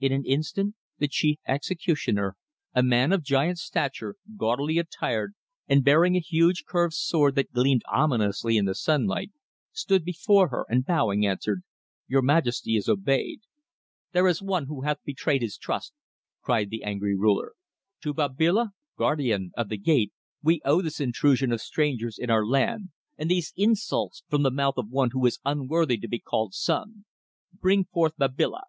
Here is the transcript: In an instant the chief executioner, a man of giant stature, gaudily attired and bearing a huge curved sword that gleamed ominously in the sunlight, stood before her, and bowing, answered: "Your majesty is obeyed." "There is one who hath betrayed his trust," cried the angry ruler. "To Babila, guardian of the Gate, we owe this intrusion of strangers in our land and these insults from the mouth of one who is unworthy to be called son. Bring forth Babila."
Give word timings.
In 0.00 0.10
an 0.10 0.26
instant 0.26 0.74
the 0.98 1.06
chief 1.06 1.38
executioner, 1.46 2.34
a 2.74 2.82
man 2.82 3.12
of 3.12 3.22
giant 3.22 3.58
stature, 3.58 4.16
gaudily 4.36 4.78
attired 4.78 5.34
and 5.68 5.84
bearing 5.84 6.16
a 6.16 6.18
huge 6.18 6.64
curved 6.64 6.94
sword 6.94 7.36
that 7.36 7.52
gleamed 7.52 7.82
ominously 7.86 8.56
in 8.56 8.64
the 8.64 8.74
sunlight, 8.74 9.30
stood 9.70 10.04
before 10.04 10.48
her, 10.48 10.66
and 10.68 10.84
bowing, 10.84 11.24
answered: 11.24 11.62
"Your 12.08 12.20
majesty 12.20 12.74
is 12.74 12.88
obeyed." 12.88 13.42
"There 14.10 14.26
is 14.26 14.42
one 14.42 14.66
who 14.66 14.80
hath 14.80 15.04
betrayed 15.04 15.40
his 15.40 15.56
trust," 15.56 15.92
cried 16.42 16.70
the 16.70 16.82
angry 16.82 17.14
ruler. 17.14 17.52
"To 18.00 18.12
Babila, 18.12 18.70
guardian 18.98 19.52
of 19.56 19.68
the 19.68 19.78
Gate, 19.78 20.12
we 20.42 20.60
owe 20.64 20.82
this 20.82 20.98
intrusion 20.98 21.52
of 21.52 21.60
strangers 21.60 22.18
in 22.18 22.28
our 22.28 22.44
land 22.44 22.88
and 23.16 23.30
these 23.30 23.52
insults 23.56 24.24
from 24.28 24.42
the 24.42 24.50
mouth 24.50 24.78
of 24.78 24.90
one 24.90 25.10
who 25.12 25.24
is 25.26 25.38
unworthy 25.44 25.96
to 25.98 26.08
be 26.08 26.18
called 26.18 26.54
son. 26.54 27.04
Bring 27.52 27.84
forth 27.84 28.16
Babila." 28.16 28.62